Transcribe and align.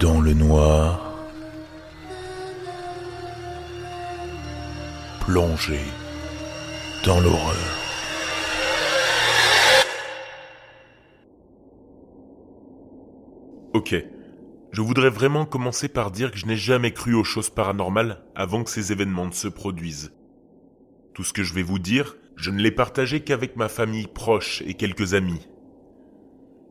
dans 0.00 0.20
le 0.20 0.32
noir, 0.32 1.12
plongé 5.20 5.80
dans 7.04 7.18
l'horreur. 7.18 7.56
Ok, 13.72 13.94
je 14.70 14.80
voudrais 14.80 15.10
vraiment 15.10 15.46
commencer 15.46 15.88
par 15.88 16.12
dire 16.12 16.30
que 16.30 16.38
je 16.38 16.46
n'ai 16.46 16.56
jamais 16.56 16.92
cru 16.92 17.14
aux 17.14 17.24
choses 17.24 17.50
paranormales 17.50 18.22
avant 18.36 18.62
que 18.62 18.70
ces 18.70 18.92
événements 18.92 19.26
ne 19.26 19.32
se 19.32 19.48
produisent. 19.48 20.12
Tout 21.14 21.24
ce 21.24 21.32
que 21.32 21.42
je 21.42 21.54
vais 21.54 21.62
vous 21.62 21.80
dire, 21.80 22.16
je 22.36 22.50
ne 22.50 22.62
l'ai 22.62 22.70
partagé 22.70 23.20
qu'avec 23.20 23.56
ma 23.56 23.68
famille 23.68 24.06
proche 24.06 24.62
et 24.64 24.74
quelques 24.74 25.14
amis. 25.14 25.48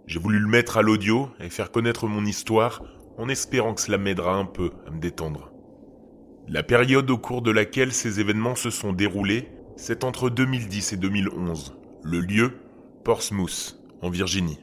J'ai 0.06 0.20
voulu 0.20 0.40
le 0.40 0.48
mettre 0.48 0.78
à 0.78 0.82
l'audio 0.82 1.30
et 1.42 1.50
faire 1.50 1.72
connaître 1.72 2.08
mon 2.08 2.26
histoire 2.26 2.84
en 3.18 3.30
espérant 3.30 3.74
que 3.74 3.82
cela 3.82 3.98
m'aidera 3.98 4.36
un 4.36 4.46
peu 4.46 4.72
à 4.88 4.92
me 4.92 5.00
détendre. 5.00 5.52
La 6.48 6.64
période 6.64 7.10
au 7.12 7.18
cours 7.18 7.42
de 7.42 7.52
laquelle 7.52 7.92
ces 7.92 8.20
événements 8.20 8.56
se 8.56 8.70
sont 8.70 8.94
déroulés, 8.94 9.50
c'est 9.76 10.04
entre 10.04 10.30
2010 10.30 10.94
et 10.94 10.98
2011. 10.98 11.78
Le 12.04 12.20
lieu, 12.20 12.54
Portsmouth, 13.04 13.80
en 14.02 14.10
Virginie. 14.10 14.60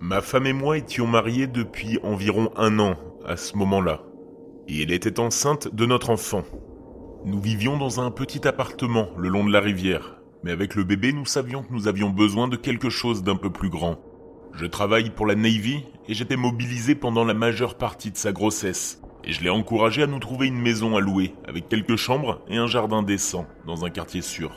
Ma 0.00 0.20
femme 0.20 0.46
et 0.46 0.52
moi 0.52 0.78
étions 0.78 1.06
mariés 1.06 1.46
depuis 1.46 1.98
environ 2.02 2.50
un 2.56 2.78
an 2.78 2.96
à 3.26 3.36
ce 3.36 3.56
moment-là, 3.56 4.02
et 4.68 4.82
elle 4.82 4.92
était 4.92 5.20
enceinte 5.20 5.74
de 5.74 5.86
notre 5.86 6.10
enfant. 6.10 6.44
Nous 7.24 7.40
vivions 7.40 7.76
dans 7.76 8.00
un 8.00 8.10
petit 8.10 8.46
appartement 8.48 9.08
le 9.16 9.28
long 9.28 9.44
de 9.44 9.52
la 9.52 9.60
rivière, 9.60 10.20
mais 10.42 10.52
avec 10.52 10.74
le 10.74 10.84
bébé 10.84 11.12
nous 11.12 11.26
savions 11.26 11.62
que 11.62 11.72
nous 11.72 11.86
avions 11.86 12.10
besoin 12.10 12.48
de 12.48 12.56
quelque 12.56 12.88
chose 12.88 13.22
d'un 13.22 13.36
peu 13.36 13.50
plus 13.50 13.68
grand. 13.68 13.98
Je 14.54 14.66
travaille 14.66 15.10
pour 15.10 15.26
la 15.26 15.34
Navy 15.34 15.84
et 16.08 16.14
j'étais 16.14 16.36
mobilisé 16.36 16.94
pendant 16.94 17.24
la 17.24 17.34
majeure 17.34 17.76
partie 17.76 18.10
de 18.10 18.16
sa 18.16 18.32
grossesse. 18.32 19.00
Et 19.24 19.32
je 19.32 19.42
l'ai 19.42 19.50
encouragé 19.50 20.02
à 20.02 20.06
nous 20.06 20.18
trouver 20.18 20.46
une 20.46 20.60
maison 20.60 20.96
à 20.96 21.00
louer, 21.00 21.34
avec 21.46 21.68
quelques 21.68 21.96
chambres 21.96 22.40
et 22.48 22.56
un 22.56 22.66
jardin 22.66 23.02
décent, 23.02 23.46
dans 23.66 23.84
un 23.84 23.90
quartier 23.90 24.22
sûr. 24.22 24.52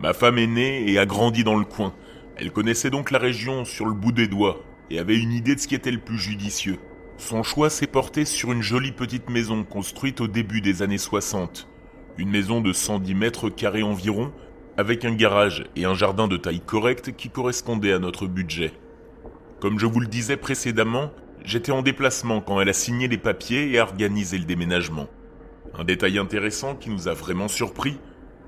Ma 0.00 0.12
femme 0.12 0.38
est 0.38 0.46
née 0.46 0.90
et 0.90 0.98
a 0.98 1.06
grandi 1.06 1.44
dans 1.44 1.56
le 1.56 1.64
coin. 1.64 1.94
Elle 2.36 2.52
connaissait 2.52 2.90
donc 2.90 3.10
la 3.10 3.18
région 3.18 3.64
sur 3.64 3.86
le 3.86 3.92
bout 3.92 4.12
des 4.12 4.28
doigts 4.28 4.60
et 4.90 4.98
avait 4.98 5.18
une 5.18 5.32
idée 5.32 5.54
de 5.54 5.60
ce 5.60 5.68
qui 5.68 5.74
était 5.74 5.90
le 5.90 6.00
plus 6.00 6.18
judicieux. 6.18 6.78
Son 7.18 7.42
choix 7.42 7.70
s'est 7.70 7.86
porté 7.86 8.24
sur 8.24 8.52
une 8.52 8.62
jolie 8.62 8.92
petite 8.92 9.30
maison 9.30 9.64
construite 9.64 10.20
au 10.20 10.28
début 10.28 10.60
des 10.60 10.82
années 10.82 10.98
60. 10.98 11.68
Une 12.18 12.30
maison 12.30 12.60
de 12.60 12.72
110 12.72 13.14
mètres 13.14 13.48
carrés 13.48 13.82
environ, 13.82 14.32
avec 14.76 15.04
un 15.04 15.14
garage 15.14 15.64
et 15.76 15.84
un 15.84 15.94
jardin 15.94 16.28
de 16.28 16.36
taille 16.36 16.60
correcte 16.60 17.12
qui 17.12 17.30
correspondait 17.30 17.92
à 17.92 17.98
notre 17.98 18.26
budget. 18.26 18.72
Comme 19.62 19.78
je 19.78 19.86
vous 19.86 20.00
le 20.00 20.08
disais 20.08 20.36
précédemment, 20.36 21.12
j'étais 21.44 21.70
en 21.70 21.82
déplacement 21.82 22.40
quand 22.40 22.60
elle 22.60 22.68
a 22.68 22.72
signé 22.72 23.06
les 23.06 23.16
papiers 23.16 23.70
et 23.70 23.78
organisé 23.78 24.36
le 24.36 24.44
déménagement. 24.44 25.06
Un 25.78 25.84
détail 25.84 26.18
intéressant 26.18 26.74
qui 26.74 26.90
nous 26.90 27.06
a 27.06 27.14
vraiment 27.14 27.46
surpris, 27.46 27.96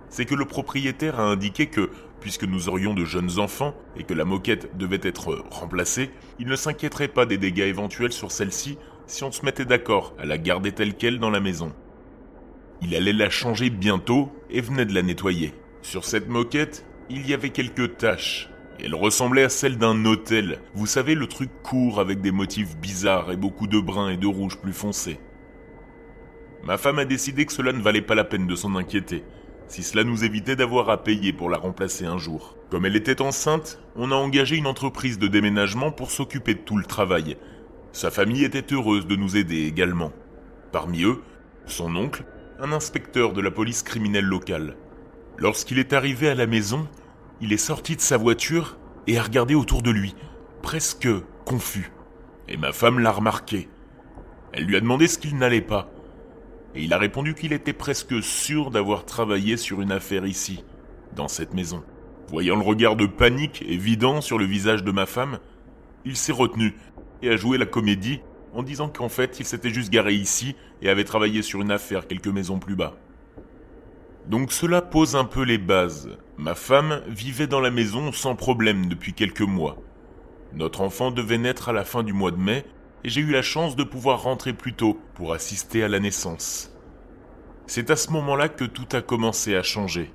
c'est 0.08 0.24
que 0.24 0.34
le 0.34 0.44
propriétaire 0.44 1.20
a 1.20 1.30
indiqué 1.30 1.66
que, 1.66 1.88
puisque 2.18 2.42
nous 2.42 2.68
aurions 2.68 2.94
de 2.94 3.04
jeunes 3.04 3.38
enfants 3.38 3.76
et 3.96 4.02
que 4.02 4.12
la 4.12 4.24
moquette 4.24 4.76
devait 4.76 4.98
être 5.04 5.44
remplacée, 5.52 6.10
il 6.40 6.48
ne 6.48 6.56
s'inquiéterait 6.56 7.06
pas 7.06 7.26
des 7.26 7.38
dégâts 7.38 7.60
éventuels 7.60 8.12
sur 8.12 8.32
celle-ci 8.32 8.76
si 9.06 9.22
on 9.22 9.30
se 9.30 9.44
mettait 9.44 9.66
d'accord 9.66 10.14
à 10.18 10.26
la 10.26 10.36
garder 10.36 10.72
telle 10.72 10.96
qu'elle 10.96 11.20
dans 11.20 11.30
la 11.30 11.38
maison. 11.38 11.72
Il 12.82 12.92
allait 12.96 13.12
la 13.12 13.30
changer 13.30 13.70
bientôt 13.70 14.32
et 14.50 14.60
venait 14.60 14.84
de 14.84 14.94
la 14.94 15.02
nettoyer. 15.02 15.54
Sur 15.80 16.06
cette 16.06 16.28
moquette, 16.28 16.84
il 17.08 17.24
y 17.24 17.34
avait 17.34 17.50
quelques 17.50 17.98
taches, 17.98 18.50
elle 18.80 18.94
ressemblait 18.94 19.44
à 19.44 19.48
celle 19.48 19.78
d'un 19.78 20.04
hôtel. 20.04 20.60
Vous 20.74 20.86
savez, 20.86 21.14
le 21.14 21.26
truc 21.26 21.50
court 21.62 22.00
avec 22.00 22.20
des 22.20 22.32
motifs 22.32 22.76
bizarres 22.76 23.30
et 23.30 23.36
beaucoup 23.36 23.66
de 23.66 23.78
brun 23.78 24.10
et 24.10 24.16
de 24.16 24.26
rouge 24.26 24.58
plus 24.58 24.72
foncé. 24.72 25.18
Ma 26.64 26.78
femme 26.78 26.98
a 26.98 27.04
décidé 27.04 27.46
que 27.46 27.52
cela 27.52 27.72
ne 27.72 27.82
valait 27.82 28.02
pas 28.02 28.14
la 28.14 28.24
peine 28.24 28.46
de 28.46 28.56
s'en 28.56 28.74
inquiéter, 28.74 29.22
si 29.68 29.82
cela 29.82 30.02
nous 30.02 30.24
évitait 30.24 30.56
d'avoir 30.56 30.90
à 30.90 31.02
payer 31.02 31.32
pour 31.32 31.50
la 31.50 31.58
remplacer 31.58 32.06
un 32.06 32.18
jour. 32.18 32.56
Comme 32.70 32.86
elle 32.86 32.96
était 32.96 33.22
enceinte, 33.22 33.80
on 33.96 34.10
a 34.10 34.16
engagé 34.16 34.56
une 34.56 34.66
entreprise 34.66 35.18
de 35.18 35.28
déménagement 35.28 35.92
pour 35.92 36.10
s'occuper 36.10 36.54
de 36.54 36.60
tout 36.60 36.76
le 36.76 36.86
travail. 36.86 37.36
Sa 37.92 38.10
famille 38.10 38.44
était 38.44 38.74
heureuse 38.74 39.06
de 39.06 39.14
nous 39.14 39.36
aider 39.36 39.66
également. 39.66 40.12
Parmi 40.72 41.04
eux, 41.04 41.22
son 41.66 41.94
oncle, 41.94 42.24
un 42.58 42.72
inspecteur 42.72 43.32
de 43.32 43.40
la 43.40 43.50
police 43.50 43.82
criminelle 43.82 44.24
locale. 44.24 44.76
Lorsqu'il 45.36 45.78
est 45.78 45.92
arrivé 45.92 46.28
à 46.28 46.34
la 46.34 46.46
maison, 46.46 46.88
il 47.40 47.52
est 47.52 47.56
sorti 47.58 47.96
de 47.96 48.00
sa 48.00 48.16
voiture 48.16 48.78
et 49.06 49.18
a 49.18 49.22
regardé 49.22 49.54
autour 49.54 49.82
de 49.82 49.90
lui, 49.90 50.14
presque 50.62 51.08
confus. 51.44 51.92
Et 52.48 52.56
ma 52.56 52.72
femme 52.72 52.98
l'a 52.98 53.10
remarqué. 53.10 53.68
Elle 54.52 54.64
lui 54.64 54.76
a 54.76 54.80
demandé 54.80 55.08
ce 55.08 55.18
qu'il 55.18 55.36
n'allait 55.36 55.60
pas. 55.60 55.90
Et 56.74 56.82
il 56.82 56.92
a 56.92 56.98
répondu 56.98 57.34
qu'il 57.34 57.52
était 57.52 57.72
presque 57.72 58.22
sûr 58.22 58.70
d'avoir 58.70 59.04
travaillé 59.04 59.56
sur 59.56 59.80
une 59.80 59.92
affaire 59.92 60.26
ici, 60.26 60.64
dans 61.14 61.28
cette 61.28 61.54
maison. 61.54 61.82
Voyant 62.28 62.56
le 62.56 62.62
regard 62.62 62.96
de 62.96 63.06
panique 63.06 63.62
évident 63.68 64.20
sur 64.20 64.38
le 64.38 64.44
visage 64.44 64.82
de 64.82 64.90
ma 64.90 65.06
femme, 65.06 65.38
il 66.04 66.16
s'est 66.16 66.32
retenu 66.32 66.74
et 67.22 67.30
a 67.30 67.36
joué 67.36 67.58
la 67.58 67.66
comédie 67.66 68.20
en 68.54 68.62
disant 68.62 68.88
qu'en 68.88 69.08
fait 69.08 69.40
il 69.40 69.46
s'était 69.46 69.70
juste 69.70 69.90
garé 69.90 70.14
ici 70.14 70.56
et 70.80 70.88
avait 70.88 71.04
travaillé 71.04 71.42
sur 71.42 71.60
une 71.60 71.70
affaire 71.70 72.06
quelques 72.06 72.28
maisons 72.28 72.58
plus 72.58 72.76
bas. 72.76 72.94
Donc 74.26 74.52
cela 74.52 74.80
pose 74.80 75.16
un 75.16 75.24
peu 75.24 75.42
les 75.42 75.58
bases. 75.58 76.16
Ma 76.36 76.56
femme 76.56 77.00
vivait 77.06 77.46
dans 77.46 77.60
la 77.60 77.70
maison 77.70 78.10
sans 78.10 78.34
problème 78.34 78.86
depuis 78.86 79.14
quelques 79.14 79.40
mois. 79.40 79.76
Notre 80.52 80.80
enfant 80.80 81.12
devait 81.12 81.38
naître 81.38 81.68
à 81.68 81.72
la 81.72 81.84
fin 81.84 82.02
du 82.02 82.12
mois 82.12 82.32
de 82.32 82.36
mai 82.36 82.64
et 83.04 83.08
j'ai 83.08 83.20
eu 83.20 83.30
la 83.30 83.42
chance 83.42 83.76
de 83.76 83.84
pouvoir 83.84 84.22
rentrer 84.22 84.52
plus 84.52 84.72
tôt 84.72 84.98
pour 85.14 85.32
assister 85.32 85.84
à 85.84 85.88
la 85.88 86.00
naissance. 86.00 86.72
C'est 87.66 87.90
à 87.90 87.96
ce 87.96 88.10
moment-là 88.10 88.48
que 88.48 88.64
tout 88.64 88.88
a 88.96 89.00
commencé 89.00 89.54
à 89.54 89.62
changer. 89.62 90.12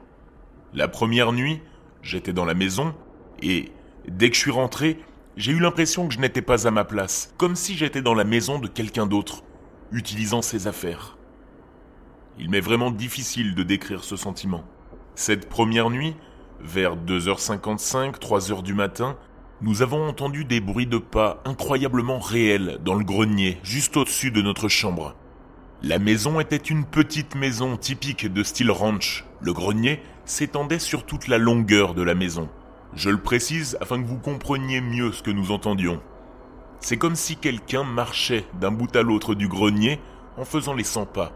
La 0.73 0.89
première 0.89 1.31
nuit, 1.31 1.61
j'étais 2.01 2.33
dans 2.33 2.45
la 2.45 2.53
maison 2.53 2.93
et 3.41 3.71
dès 4.07 4.29
que 4.29 4.35
je 4.35 4.41
suis 4.41 4.51
rentré, 4.51 4.99
j'ai 5.37 5.53
eu 5.53 5.59
l'impression 5.59 6.07
que 6.07 6.13
je 6.13 6.19
n'étais 6.19 6.41
pas 6.41 6.67
à 6.67 6.71
ma 6.71 6.83
place, 6.83 7.33
comme 7.37 7.55
si 7.55 7.77
j'étais 7.77 8.01
dans 8.01 8.13
la 8.13 8.25
maison 8.25 8.59
de 8.59 8.67
quelqu'un 8.67 9.07
d'autre, 9.07 9.43
utilisant 9.93 10.41
ses 10.41 10.67
affaires. 10.67 11.17
Il 12.37 12.49
m'est 12.49 12.59
vraiment 12.59 12.91
difficile 12.91 13.55
de 13.55 13.63
décrire 13.63 14.03
ce 14.03 14.17
sentiment. 14.17 14.65
Cette 15.21 15.49
première 15.49 15.89
nuit, 15.89 16.15
vers 16.61 16.95
2h55, 16.95 18.21
3h 18.21 18.63
du 18.63 18.73
matin, 18.73 19.17
nous 19.59 19.81
avons 19.81 20.07
entendu 20.07 20.45
des 20.45 20.61
bruits 20.61 20.87
de 20.87 20.97
pas 20.97 21.41
incroyablement 21.43 22.19
réels 22.19 22.79
dans 22.85 22.95
le 22.95 23.03
grenier, 23.03 23.59
juste 23.61 23.97
au-dessus 23.97 24.31
de 24.31 24.41
notre 24.41 24.69
chambre. 24.69 25.15
La 25.83 25.99
maison 25.99 26.39
était 26.39 26.55
une 26.55 26.85
petite 26.85 27.35
maison 27.35 27.75
typique 27.75 28.31
de 28.31 28.43
style 28.43 28.71
ranch. 28.71 29.25
Le 29.41 29.51
grenier 29.51 30.01
s'étendait 30.23 30.79
sur 30.79 31.05
toute 31.05 31.27
la 31.27 31.37
longueur 31.37 31.95
de 31.95 32.01
la 32.01 32.15
maison. 32.15 32.47
Je 32.93 33.09
le 33.09 33.19
précise 33.19 33.77
afin 33.81 34.01
que 34.01 34.07
vous 34.07 34.19
compreniez 34.19 34.79
mieux 34.79 35.11
ce 35.11 35.21
que 35.21 35.31
nous 35.31 35.51
entendions. 35.51 36.01
C'est 36.79 36.95
comme 36.95 37.15
si 37.17 37.35
quelqu'un 37.35 37.83
marchait 37.83 38.45
d'un 38.61 38.71
bout 38.71 38.95
à 38.95 39.01
l'autre 39.01 39.35
du 39.35 39.49
grenier 39.49 39.99
en 40.37 40.45
faisant 40.45 40.75
les 40.75 40.85
100 40.85 41.07
pas 41.07 41.33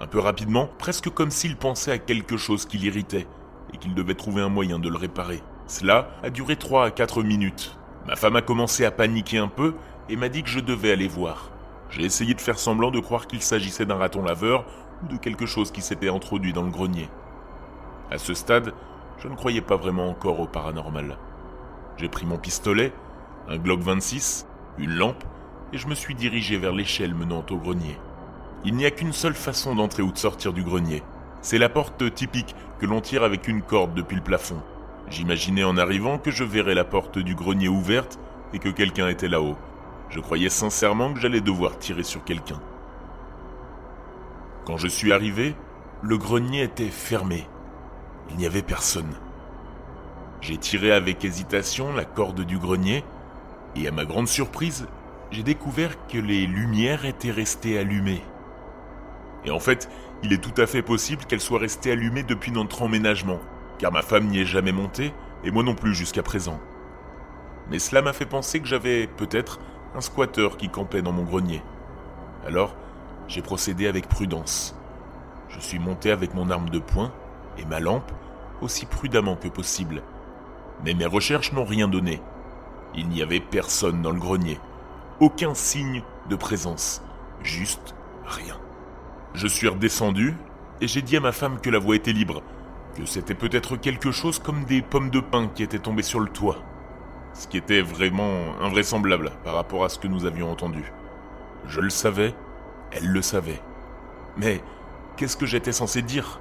un 0.00 0.06
peu 0.06 0.18
rapidement, 0.18 0.68
presque 0.78 1.08
comme 1.10 1.30
s'il 1.30 1.56
pensait 1.56 1.92
à 1.92 1.98
quelque 1.98 2.36
chose 2.36 2.66
qui 2.66 2.78
l'irritait, 2.78 3.26
et 3.72 3.78
qu'il 3.78 3.94
devait 3.94 4.14
trouver 4.14 4.42
un 4.42 4.48
moyen 4.48 4.78
de 4.78 4.88
le 4.88 4.96
réparer. 4.96 5.42
Cela 5.66 6.08
a 6.22 6.30
duré 6.30 6.56
3 6.56 6.86
à 6.86 6.90
4 6.90 7.22
minutes. 7.22 7.76
Ma 8.06 8.16
femme 8.16 8.36
a 8.36 8.42
commencé 8.42 8.84
à 8.84 8.90
paniquer 8.90 9.38
un 9.38 9.48
peu 9.48 9.74
et 10.08 10.16
m'a 10.16 10.28
dit 10.28 10.42
que 10.42 10.50
je 10.50 10.60
devais 10.60 10.92
aller 10.92 11.08
voir. 11.08 11.50
J'ai 11.90 12.02
essayé 12.04 12.34
de 12.34 12.40
faire 12.40 12.58
semblant 12.58 12.90
de 12.90 13.00
croire 13.00 13.26
qu'il 13.26 13.40
s'agissait 13.40 13.86
d'un 13.86 13.96
raton 13.96 14.22
laveur 14.22 14.66
ou 15.02 15.08
de 15.12 15.16
quelque 15.16 15.46
chose 15.46 15.70
qui 15.70 15.80
s'était 15.80 16.08
introduit 16.08 16.52
dans 16.52 16.64
le 16.64 16.70
grenier. 16.70 17.08
À 18.10 18.18
ce 18.18 18.34
stade, 18.34 18.74
je 19.18 19.28
ne 19.28 19.36
croyais 19.36 19.62
pas 19.62 19.76
vraiment 19.76 20.08
encore 20.08 20.40
au 20.40 20.46
paranormal. 20.46 21.16
J'ai 21.96 22.08
pris 22.08 22.26
mon 22.26 22.36
pistolet, 22.36 22.92
un 23.48 23.56
Glock 23.56 23.80
26, 23.80 24.46
une 24.78 24.94
lampe, 24.94 25.24
et 25.72 25.78
je 25.78 25.88
me 25.88 25.94
suis 25.94 26.14
dirigé 26.14 26.58
vers 26.58 26.72
l'échelle 26.72 27.14
menant 27.14 27.44
au 27.50 27.56
grenier. 27.56 27.96
Il 28.66 28.74
n'y 28.76 28.86
a 28.86 28.90
qu'une 28.90 29.12
seule 29.12 29.34
façon 29.34 29.74
d'entrer 29.74 30.02
ou 30.02 30.10
de 30.10 30.18
sortir 30.18 30.54
du 30.54 30.62
grenier. 30.62 31.02
C'est 31.42 31.58
la 31.58 31.68
porte 31.68 32.14
typique 32.14 32.54
que 32.78 32.86
l'on 32.86 33.02
tire 33.02 33.22
avec 33.22 33.46
une 33.46 33.60
corde 33.60 33.94
depuis 33.94 34.16
le 34.16 34.22
plafond. 34.22 34.62
J'imaginais 35.10 35.64
en 35.64 35.76
arrivant 35.76 36.18
que 36.18 36.30
je 36.30 36.44
verrais 36.44 36.74
la 36.74 36.84
porte 36.84 37.18
du 37.18 37.34
grenier 37.34 37.68
ouverte 37.68 38.18
et 38.54 38.58
que 38.58 38.70
quelqu'un 38.70 39.08
était 39.08 39.28
là-haut. 39.28 39.56
Je 40.08 40.20
croyais 40.20 40.48
sincèrement 40.48 41.12
que 41.12 41.20
j'allais 41.20 41.42
devoir 41.42 41.78
tirer 41.78 42.04
sur 42.04 42.24
quelqu'un. 42.24 42.60
Quand 44.64 44.78
je 44.78 44.88
suis 44.88 45.12
arrivé, 45.12 45.54
le 46.02 46.16
grenier 46.16 46.62
était 46.62 46.88
fermé. 46.88 47.46
Il 48.30 48.36
n'y 48.36 48.46
avait 48.46 48.62
personne. 48.62 49.12
J'ai 50.40 50.56
tiré 50.56 50.90
avec 50.92 51.22
hésitation 51.22 51.92
la 51.92 52.06
corde 52.06 52.40
du 52.40 52.58
grenier 52.58 53.04
et 53.76 53.88
à 53.88 53.90
ma 53.90 54.06
grande 54.06 54.28
surprise, 54.28 54.86
j'ai 55.30 55.42
découvert 55.42 56.06
que 56.06 56.18
les 56.18 56.46
lumières 56.46 57.04
étaient 57.04 57.30
restées 57.30 57.78
allumées. 57.78 58.22
Et 59.44 59.50
en 59.50 59.60
fait, 59.60 59.88
il 60.22 60.32
est 60.32 60.42
tout 60.42 60.58
à 60.60 60.66
fait 60.66 60.82
possible 60.82 61.24
qu'elle 61.24 61.40
soit 61.40 61.58
restée 61.58 61.92
allumée 61.92 62.22
depuis 62.22 62.50
notre 62.50 62.82
emménagement, 62.82 63.40
car 63.78 63.92
ma 63.92 64.02
femme 64.02 64.28
n'y 64.28 64.40
est 64.40 64.46
jamais 64.46 64.72
montée, 64.72 65.12
et 65.44 65.50
moi 65.50 65.62
non 65.62 65.74
plus 65.74 65.94
jusqu'à 65.94 66.22
présent. 66.22 66.58
Mais 67.70 67.78
cela 67.78 68.02
m'a 68.02 68.12
fait 68.12 68.26
penser 68.26 68.60
que 68.60 68.66
j'avais 68.66 69.06
peut-être 69.06 69.58
un 69.94 70.00
squatteur 70.00 70.56
qui 70.56 70.68
campait 70.68 71.02
dans 71.02 71.12
mon 71.12 71.24
grenier. 71.24 71.62
Alors, 72.46 72.74
j'ai 73.28 73.42
procédé 73.42 73.86
avec 73.86 74.08
prudence. 74.08 74.76
Je 75.48 75.60
suis 75.60 75.78
monté 75.78 76.10
avec 76.10 76.34
mon 76.34 76.50
arme 76.50 76.70
de 76.70 76.78
poing 76.78 77.12
et 77.58 77.64
ma 77.64 77.80
lampe 77.80 78.10
aussi 78.60 78.86
prudemment 78.86 79.36
que 79.36 79.48
possible. 79.48 80.02
Mais 80.84 80.94
mes 80.94 81.06
recherches 81.06 81.52
n'ont 81.52 81.64
rien 81.64 81.88
donné. 81.88 82.20
Il 82.94 83.08
n'y 83.08 83.22
avait 83.22 83.40
personne 83.40 84.02
dans 84.02 84.10
le 84.10 84.20
grenier. 84.20 84.58
Aucun 85.20 85.54
signe 85.54 86.02
de 86.28 86.36
présence. 86.36 87.02
Juste 87.42 87.94
rien. 88.24 88.56
Je 89.34 89.48
suis 89.48 89.66
redescendu 89.66 90.36
et 90.80 90.86
j'ai 90.86 91.02
dit 91.02 91.16
à 91.16 91.20
ma 91.20 91.32
femme 91.32 91.60
que 91.60 91.68
la 91.68 91.80
voie 91.80 91.96
était 91.96 92.12
libre, 92.12 92.40
que 92.96 93.04
c'était 93.04 93.34
peut-être 93.34 93.76
quelque 93.76 94.12
chose 94.12 94.38
comme 94.38 94.64
des 94.64 94.80
pommes 94.80 95.10
de 95.10 95.18
pin 95.18 95.48
qui 95.48 95.64
étaient 95.64 95.80
tombées 95.80 96.04
sur 96.04 96.20
le 96.20 96.28
toit. 96.28 96.62
Ce 97.32 97.48
qui 97.48 97.56
était 97.56 97.82
vraiment 97.82 98.54
invraisemblable 98.60 99.32
par 99.42 99.54
rapport 99.54 99.84
à 99.84 99.88
ce 99.88 99.98
que 99.98 100.06
nous 100.06 100.24
avions 100.24 100.52
entendu. 100.52 100.84
Je 101.66 101.80
le 101.80 101.90
savais, 101.90 102.32
elle 102.92 103.08
le 103.08 103.22
savait. 103.22 103.60
Mais 104.36 104.62
qu'est-ce 105.16 105.36
que 105.36 105.46
j'étais 105.46 105.72
censé 105.72 106.00
dire? 106.00 106.38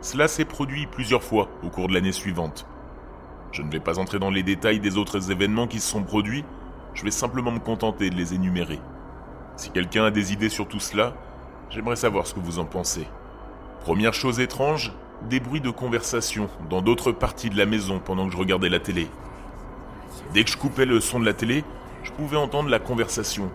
Cela 0.00 0.28
s'est 0.28 0.44
produit 0.44 0.86
plusieurs 0.86 1.24
fois 1.24 1.48
au 1.64 1.70
cours 1.70 1.88
de 1.88 1.94
l'année 1.94 2.12
suivante. 2.12 2.68
Je 3.50 3.62
ne 3.62 3.70
vais 3.70 3.80
pas 3.80 3.98
entrer 3.98 4.20
dans 4.20 4.30
les 4.30 4.44
détails 4.44 4.78
des 4.78 4.96
autres 4.96 5.32
événements 5.32 5.66
qui 5.66 5.80
se 5.80 5.90
sont 5.90 6.04
produits, 6.04 6.44
je 6.94 7.02
vais 7.02 7.10
simplement 7.10 7.50
me 7.50 7.58
contenter 7.58 8.10
de 8.10 8.14
les 8.14 8.32
énumérer. 8.32 8.78
Si 9.56 9.70
quelqu'un 9.70 10.04
a 10.04 10.10
des 10.12 10.32
idées 10.32 10.48
sur 10.48 10.68
tout 10.68 10.80
cela, 10.80 11.14
j'aimerais 11.72 11.96
savoir 11.96 12.26
ce 12.26 12.34
que 12.34 12.40
vous 12.40 12.58
en 12.58 12.64
pensez. 12.64 13.06
Première 13.82 14.14
chose 14.14 14.40
étrange, 14.40 14.92
des 15.28 15.40
bruits 15.40 15.60
de 15.60 15.70
conversation 15.70 16.48
dans 16.68 16.82
d'autres 16.82 17.12
parties 17.12 17.50
de 17.50 17.56
la 17.56 17.66
maison 17.66 17.98
pendant 17.98 18.26
que 18.26 18.32
je 18.32 18.36
regardais 18.36 18.68
la 18.68 18.80
télé. 18.80 19.08
Dès 20.34 20.44
que 20.44 20.50
je 20.50 20.56
coupais 20.56 20.84
le 20.84 21.00
son 21.00 21.18
de 21.18 21.24
la 21.24 21.32
télé, 21.32 21.64
je 22.02 22.12
pouvais 22.12 22.36
entendre 22.36 22.68
la 22.68 22.78
conversation, 22.78 23.50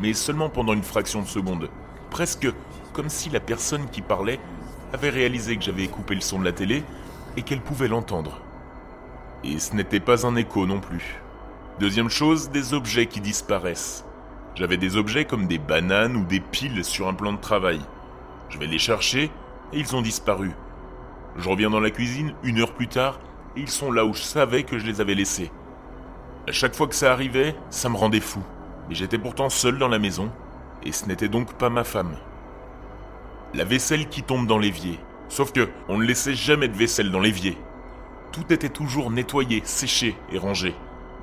mais 0.00 0.12
seulement 0.12 0.50
pendant 0.50 0.74
une 0.74 0.82
fraction 0.82 1.22
de 1.22 1.26
seconde. 1.26 1.70
Presque 2.10 2.48
comme 2.92 3.08
si 3.08 3.30
la 3.30 3.40
personne 3.40 3.88
qui 3.90 4.02
parlait 4.02 4.38
avait 4.92 5.10
réalisé 5.10 5.56
que 5.56 5.62
j'avais 5.62 5.86
coupé 5.86 6.14
le 6.14 6.20
son 6.20 6.38
de 6.38 6.44
la 6.44 6.52
télé 6.52 6.84
et 7.36 7.42
qu'elle 7.42 7.62
pouvait 7.62 7.88
l'entendre. 7.88 8.40
Et 9.44 9.58
ce 9.58 9.74
n'était 9.74 10.00
pas 10.00 10.26
un 10.26 10.36
écho 10.36 10.66
non 10.66 10.80
plus. 10.80 11.20
Deuxième 11.80 12.10
chose, 12.10 12.50
des 12.50 12.74
objets 12.74 13.06
qui 13.06 13.20
disparaissent. 13.20 14.04
J'avais 14.54 14.76
des 14.76 14.96
objets 14.96 15.24
comme 15.24 15.46
des 15.46 15.58
bananes 15.58 16.14
ou 16.14 16.24
des 16.24 16.40
piles 16.40 16.84
sur 16.84 17.08
un 17.08 17.14
plan 17.14 17.32
de 17.32 17.40
travail. 17.40 17.80
Je 18.50 18.58
vais 18.58 18.66
les 18.66 18.78
chercher 18.78 19.30
et 19.72 19.78
ils 19.78 19.96
ont 19.96 20.02
disparu. 20.02 20.50
Je 21.38 21.48
reviens 21.48 21.70
dans 21.70 21.80
la 21.80 21.90
cuisine 21.90 22.34
une 22.42 22.60
heure 22.60 22.74
plus 22.74 22.88
tard 22.88 23.18
et 23.56 23.60
ils 23.60 23.70
sont 23.70 23.90
là 23.90 24.04
où 24.04 24.12
je 24.12 24.20
savais 24.20 24.64
que 24.64 24.78
je 24.78 24.86
les 24.86 25.00
avais 25.00 25.14
laissés. 25.14 25.50
À 26.46 26.52
chaque 26.52 26.74
fois 26.74 26.86
que 26.86 26.94
ça 26.94 27.12
arrivait, 27.12 27.56
ça 27.70 27.88
me 27.88 27.96
rendait 27.96 28.20
fou. 28.20 28.42
Mais 28.88 28.94
j'étais 28.94 29.18
pourtant 29.18 29.48
seul 29.48 29.78
dans 29.78 29.88
la 29.88 29.98
maison 29.98 30.30
et 30.82 30.92
ce 30.92 31.06
n'était 31.06 31.28
donc 31.28 31.54
pas 31.54 31.70
ma 31.70 31.84
femme. 31.84 32.14
La 33.54 33.64
vaisselle 33.64 34.08
qui 34.08 34.22
tombe 34.22 34.46
dans 34.46 34.58
l'évier. 34.58 34.98
Sauf 35.30 35.52
que 35.52 35.70
on 35.88 35.96
ne 35.96 36.04
laissait 36.04 36.34
jamais 36.34 36.68
de 36.68 36.76
vaisselle 36.76 37.10
dans 37.10 37.20
l'évier. 37.20 37.56
Tout 38.32 38.52
était 38.52 38.68
toujours 38.68 39.10
nettoyé, 39.10 39.62
séché 39.64 40.14
et 40.30 40.36
rangé 40.36 40.74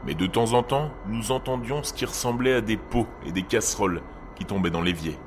mais 0.05 0.15
de 0.15 0.27
temps 0.27 0.53
en 0.53 0.63
temps, 0.63 0.91
nous 1.07 1.31
entendions 1.31 1.83
ce 1.83 1.93
qui 1.93 2.05
ressemblait 2.05 2.53
à 2.53 2.61
des 2.61 2.77
pots 2.77 3.07
et 3.25 3.31
des 3.31 3.43
casseroles 3.43 4.01
qui 4.35 4.45
tombaient 4.45 4.69
dans 4.69 4.81
l'évier. 4.81 5.17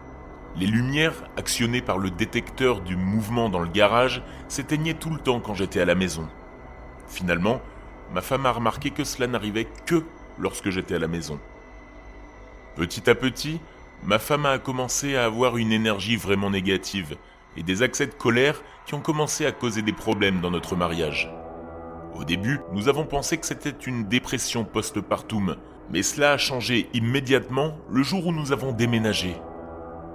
Les 0.56 0.66
lumières, 0.66 1.24
actionnées 1.36 1.82
par 1.82 1.98
le 1.98 2.10
détecteur 2.10 2.80
du 2.80 2.96
mouvement 2.96 3.48
dans 3.48 3.60
le 3.60 3.68
garage, 3.68 4.22
s'éteignaient 4.48 4.94
tout 4.94 5.10
le 5.10 5.18
temps 5.18 5.40
quand 5.40 5.54
j'étais 5.54 5.80
à 5.80 5.86
la 5.86 5.94
maison. 5.94 6.28
Finalement, 7.08 7.60
ma 8.12 8.20
femme 8.20 8.46
a 8.46 8.52
remarqué 8.52 8.90
que 8.90 9.04
cela 9.04 9.26
n'arrivait 9.26 9.68
que 9.86 10.04
lorsque 10.38 10.70
j'étais 10.70 10.94
à 10.94 10.98
la 10.98 11.08
maison. 11.08 11.38
Petit 12.76 13.08
à 13.08 13.14
petit, 13.14 13.60
ma 14.04 14.18
femme 14.18 14.46
a 14.46 14.58
commencé 14.58 15.16
à 15.16 15.24
avoir 15.24 15.56
une 15.56 15.72
énergie 15.72 16.16
vraiment 16.16 16.50
négative 16.50 17.16
et 17.56 17.62
des 17.62 17.82
accès 17.82 18.06
de 18.06 18.14
colère 18.14 18.62
qui 18.86 18.94
ont 18.94 19.00
commencé 19.00 19.46
à 19.46 19.52
causer 19.52 19.82
des 19.82 19.92
problèmes 19.92 20.40
dans 20.40 20.50
notre 20.50 20.76
mariage. 20.76 21.30
Au 22.14 22.24
début, 22.24 22.60
nous 22.72 22.88
avons 22.88 23.06
pensé 23.06 23.38
que 23.38 23.46
c'était 23.46 23.70
une 23.70 24.04
dépression 24.04 24.64
post-partum, 24.64 25.56
mais 25.90 26.02
cela 26.02 26.32
a 26.32 26.36
changé 26.36 26.88
immédiatement 26.92 27.76
le 27.90 28.02
jour 28.02 28.26
où 28.26 28.32
nous 28.32 28.52
avons 28.52 28.72
déménagé. 28.72 29.34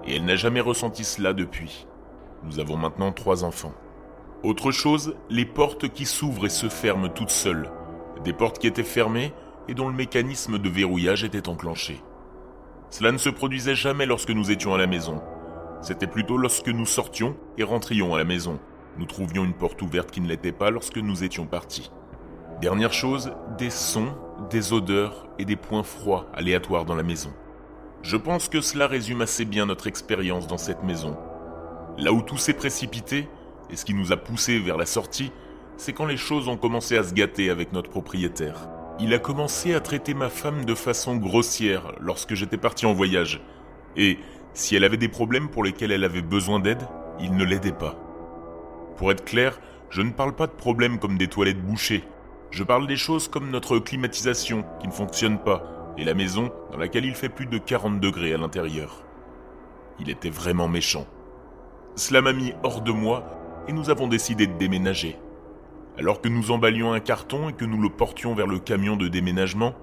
Et 0.05 0.15
elle 0.15 0.25
n'a 0.25 0.35
jamais 0.35 0.61
ressenti 0.61 1.03
cela 1.03 1.33
depuis. 1.33 1.87
Nous 2.43 2.59
avons 2.59 2.77
maintenant 2.77 3.11
trois 3.11 3.43
enfants. 3.43 3.73
Autre 4.43 4.71
chose, 4.71 5.15
les 5.29 5.45
portes 5.45 5.89
qui 5.89 6.05
s'ouvrent 6.05 6.45
et 6.45 6.49
se 6.49 6.69
ferment 6.69 7.09
toutes 7.09 7.31
seules. 7.31 7.71
Des 8.23 8.33
portes 8.33 8.59
qui 8.59 8.67
étaient 8.67 8.83
fermées 8.83 9.33
et 9.67 9.73
dont 9.73 9.89
le 9.89 9.95
mécanisme 9.95 10.59
de 10.59 10.69
verrouillage 10.69 11.23
était 11.23 11.49
enclenché. 11.49 12.01
Cela 12.89 13.11
ne 13.11 13.17
se 13.17 13.29
produisait 13.29 13.75
jamais 13.75 14.05
lorsque 14.05 14.29
nous 14.29 14.51
étions 14.51 14.73
à 14.73 14.77
la 14.77 14.87
maison. 14.87 15.21
C'était 15.81 16.07
plutôt 16.07 16.37
lorsque 16.37 16.69
nous 16.69 16.85
sortions 16.85 17.35
et 17.57 17.63
rentrions 17.63 18.13
à 18.13 18.17
la 18.17 18.23
maison, 18.23 18.59
nous 18.97 19.05
trouvions 19.05 19.45
une 19.45 19.53
porte 19.53 19.81
ouverte 19.81 20.11
qui 20.11 20.21
ne 20.21 20.27
l'était 20.27 20.51
pas 20.51 20.71
lorsque 20.71 20.97
nous 20.97 21.23
étions 21.23 21.45
partis. 21.45 21.91
Dernière 22.61 22.93
chose, 22.93 23.33
des 23.57 23.69
sons, 23.69 24.15
des 24.49 24.73
odeurs 24.73 25.27
et 25.37 25.45
des 25.45 25.55
points 25.55 25.83
froids 25.83 26.27
aléatoires 26.33 26.85
dans 26.85 26.95
la 26.95 27.03
maison. 27.03 27.31
Je 28.01 28.17
pense 28.17 28.47
que 28.49 28.61
cela 28.61 28.87
résume 28.87 29.21
assez 29.21 29.45
bien 29.45 29.65
notre 29.65 29.87
expérience 29.87 30.47
dans 30.47 30.57
cette 30.57 30.83
maison. 30.83 31.17
Là 31.97 32.13
où 32.13 32.21
tout 32.21 32.37
s'est 32.37 32.53
précipité, 32.53 33.27
et 33.69 33.75
ce 33.75 33.85
qui 33.85 33.93
nous 33.93 34.11
a 34.11 34.17
poussé 34.17 34.59
vers 34.59 34.77
la 34.77 34.85
sortie, 34.85 35.31
c'est 35.77 35.93
quand 35.93 36.05
les 36.05 36.17
choses 36.17 36.47
ont 36.47 36.57
commencé 36.57 36.97
à 36.97 37.03
se 37.03 37.13
gâter 37.13 37.49
avec 37.49 37.73
notre 37.73 37.89
propriétaire. 37.89 38.69
Il 38.99 39.13
a 39.13 39.19
commencé 39.19 39.75
à 39.75 39.79
traiter 39.79 40.15
ma 40.15 40.29
femme 40.29 40.65
de 40.65 40.73
façon 40.73 41.17
grossière 41.17 41.91
lorsque 41.99 42.33
j'étais 42.33 42.57
parti 42.57 42.87
en 42.87 42.93
voyage. 42.93 43.41
Et 43.95 44.17
si 44.53 44.75
elle 44.75 44.83
avait 44.83 44.97
des 44.97 45.09
problèmes 45.09 45.49
pour 45.49 45.63
lesquels 45.63 45.91
elle 45.91 46.03
avait 46.03 46.23
besoin 46.23 46.59
d'aide, 46.59 46.81
il 47.19 47.35
ne 47.35 47.43
l'aidait 47.43 47.71
pas. 47.71 48.06
Pour 48.97 49.11
être 49.11 49.23
clair, 49.23 49.59
je 49.89 50.01
ne 50.01 50.11
parle 50.11 50.33
pas 50.33 50.47
de 50.47 50.51
problèmes 50.51 50.97
comme 50.97 51.17
des 51.17 51.27
toilettes 51.27 51.63
bouchées. 51.63 52.03
Je 52.49 52.63
parle 52.63 52.87
des 52.87 52.97
choses 52.97 53.27
comme 53.27 53.51
notre 53.51 53.77
climatisation 53.77 54.65
qui 54.81 54.87
ne 54.87 54.93
fonctionne 54.93 55.37
pas 55.37 55.93
et 55.97 56.03
la 56.03 56.15
maison 56.15 56.51
dans 56.71 56.77
laquelle 56.77 57.05
il 57.05 57.15
fait 57.15 57.29
plus 57.29 57.45
de 57.45 57.57
40 57.57 57.99
degrés 57.99 58.33
à 58.33 58.37
l'intérieur. 58.37 59.03
Il 59.99 60.09
était 60.09 60.29
vraiment 60.29 60.67
méchant. 60.67 61.05
Cela 61.95 62.21
m'a 62.21 62.33
mis 62.33 62.53
hors 62.63 62.81
de 62.81 62.91
moi 62.91 63.23
et 63.67 63.73
nous 63.73 63.89
avons 63.89 64.07
décidé 64.07 64.47
de 64.47 64.57
déménager. 64.57 65.17
Alors 65.99 66.21
que 66.21 66.29
nous 66.29 66.51
emballions 66.51 66.93
un 66.93 66.99
carton 66.99 67.49
et 67.49 67.53
que 67.53 67.65
nous 67.65 67.81
le 67.81 67.89
portions 67.89 68.35
vers 68.35 68.47
le 68.47 68.59
camion 68.59 68.95
de 68.95 69.07
déménagement, 69.07 69.73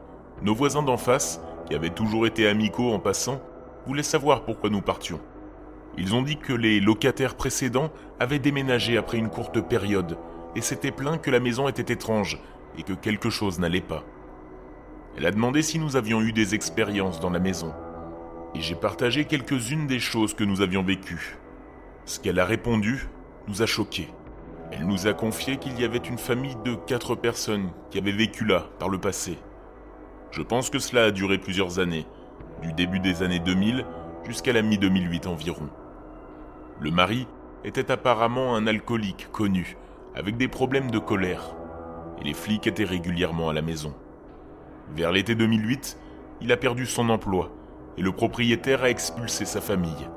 nos 0.42 0.54
voisins 0.54 0.82
d'en 0.82 0.96
face, 0.96 1.40
qui 1.66 1.74
avaient 1.74 1.90
toujours 1.90 2.26
été 2.26 2.48
amicaux 2.48 2.92
en 2.92 2.98
passant, 2.98 3.40
voulaient 3.86 4.02
savoir 4.02 4.44
pourquoi 4.44 4.70
nous 4.70 4.82
partions. 4.82 5.20
Ils 5.96 6.14
ont 6.14 6.22
dit 6.22 6.36
que 6.36 6.52
les 6.52 6.80
locataires 6.80 7.36
précédents 7.36 7.92
avaient 8.18 8.40
déménagé 8.40 8.96
après 8.96 9.18
une 9.18 9.30
courte 9.30 9.60
période 9.60 10.18
et 10.56 10.60
s'étaient 10.60 10.90
plaints 10.90 11.18
que 11.18 11.30
la 11.30 11.40
maison 11.40 11.68
était 11.68 11.92
étrange 11.92 12.40
et 12.78 12.82
que 12.82 12.92
quelque 12.92 13.30
chose 13.30 13.58
n'allait 13.58 13.80
pas. 13.80 14.04
Elle 15.16 15.26
a 15.26 15.30
demandé 15.30 15.62
si 15.62 15.78
nous 15.78 15.96
avions 15.96 16.20
eu 16.20 16.32
des 16.32 16.54
expériences 16.54 17.20
dans 17.20 17.30
la 17.30 17.38
maison. 17.38 17.72
Et 18.54 18.60
j'ai 18.60 18.74
partagé 18.74 19.24
quelques-unes 19.24 19.86
des 19.86 20.00
choses 20.00 20.34
que 20.34 20.44
nous 20.44 20.60
avions 20.60 20.82
vécues. 20.82 21.38
Ce 22.04 22.18
qu'elle 22.18 22.40
a 22.40 22.44
répondu 22.44 23.08
nous 23.46 23.62
a 23.62 23.66
choqués. 23.66 24.08
Elle 24.72 24.86
nous 24.86 25.06
a 25.06 25.12
confié 25.12 25.58
qu'il 25.58 25.80
y 25.80 25.84
avait 25.84 25.98
une 25.98 26.18
famille 26.18 26.56
de 26.64 26.74
quatre 26.74 27.14
personnes 27.14 27.70
qui 27.90 27.98
avaient 27.98 28.12
vécu 28.12 28.44
là 28.44 28.66
par 28.80 28.88
le 28.88 28.98
passé. 28.98 29.38
Je 30.32 30.42
pense 30.42 30.70
que 30.70 30.80
cela 30.80 31.04
a 31.04 31.10
duré 31.12 31.38
plusieurs 31.38 31.78
années, 31.78 32.06
du 32.62 32.72
début 32.72 32.98
des 32.98 33.22
années 33.22 33.38
2000 33.38 33.84
jusqu'à 34.26 34.52
la 34.52 34.62
mi-2008 34.62 35.28
environ. 35.28 35.68
Le 36.84 36.90
mari 36.90 37.26
était 37.64 37.90
apparemment 37.90 38.54
un 38.56 38.66
alcoolique 38.66 39.32
connu, 39.32 39.78
avec 40.14 40.36
des 40.36 40.48
problèmes 40.48 40.90
de 40.90 40.98
colère, 40.98 41.56
et 42.20 42.24
les 42.24 42.34
flics 42.34 42.66
étaient 42.66 42.84
régulièrement 42.84 43.48
à 43.48 43.54
la 43.54 43.62
maison. 43.62 43.94
Vers 44.94 45.10
l'été 45.10 45.34
2008, 45.34 45.98
il 46.42 46.52
a 46.52 46.58
perdu 46.58 46.84
son 46.84 47.08
emploi, 47.08 47.50
et 47.96 48.02
le 48.02 48.12
propriétaire 48.12 48.82
a 48.82 48.90
expulsé 48.90 49.46
sa 49.46 49.62
famille. 49.62 50.10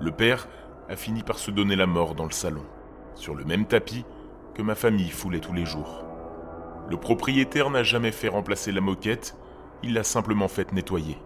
Le 0.00 0.10
père 0.10 0.48
a 0.88 0.96
fini 0.96 1.22
par 1.22 1.38
se 1.38 1.52
donner 1.52 1.76
la 1.76 1.86
mort 1.86 2.16
dans 2.16 2.26
le 2.26 2.32
salon, 2.32 2.64
sur 3.14 3.36
le 3.36 3.44
même 3.44 3.66
tapis 3.66 4.04
que 4.54 4.62
ma 4.62 4.74
famille 4.74 5.10
foulait 5.10 5.38
tous 5.38 5.52
les 5.52 5.64
jours. 5.64 6.04
Le 6.90 6.96
propriétaire 6.96 7.70
n'a 7.70 7.84
jamais 7.84 8.10
fait 8.10 8.26
remplacer 8.26 8.72
la 8.72 8.80
moquette, 8.80 9.36
il 9.84 9.94
l'a 9.94 10.02
simplement 10.02 10.48
fait 10.48 10.72
nettoyer. 10.72 11.18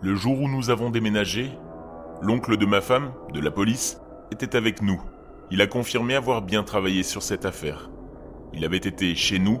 Le 0.00 0.14
jour 0.14 0.40
où 0.40 0.48
nous 0.48 0.70
avons 0.70 0.88
déménagé, 0.88 1.50
L'oncle 2.20 2.56
de 2.56 2.66
ma 2.66 2.80
femme, 2.80 3.12
de 3.32 3.40
la 3.40 3.52
police, 3.52 4.00
était 4.32 4.56
avec 4.56 4.82
nous. 4.82 5.00
Il 5.52 5.62
a 5.62 5.68
confirmé 5.68 6.16
avoir 6.16 6.42
bien 6.42 6.64
travaillé 6.64 7.04
sur 7.04 7.22
cette 7.22 7.44
affaire. 7.44 7.90
Il 8.52 8.64
avait 8.64 8.76
été 8.76 9.14
chez 9.14 9.38
nous 9.38 9.60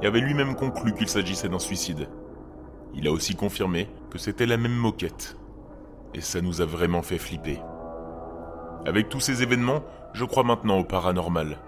et 0.00 0.06
avait 0.06 0.20
lui-même 0.20 0.54
conclu 0.54 0.94
qu'il 0.94 1.08
s'agissait 1.08 1.50
d'un 1.50 1.58
suicide. 1.58 2.08
Il 2.94 3.06
a 3.06 3.12
aussi 3.12 3.36
confirmé 3.36 3.90
que 4.10 4.18
c'était 4.18 4.46
la 4.46 4.56
même 4.56 4.74
moquette. 4.74 5.36
Et 6.14 6.22
ça 6.22 6.40
nous 6.40 6.62
a 6.62 6.64
vraiment 6.64 7.02
fait 7.02 7.18
flipper. 7.18 7.60
Avec 8.86 9.10
tous 9.10 9.20
ces 9.20 9.42
événements, 9.42 9.84
je 10.14 10.24
crois 10.24 10.44
maintenant 10.44 10.78
au 10.78 10.84
paranormal. 10.84 11.58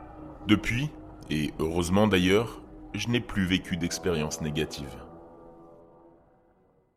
Depuis, 0.48 0.90
et 1.28 1.52
heureusement 1.58 2.08
d'ailleurs, 2.08 2.62
je 2.94 3.08
n'ai 3.08 3.20
plus 3.20 3.44
vécu 3.44 3.76
d'expérience 3.76 4.40
négative. 4.40 4.96